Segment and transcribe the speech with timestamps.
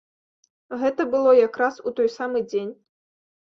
[0.83, 2.73] Гэта было якраз у той самы дзень.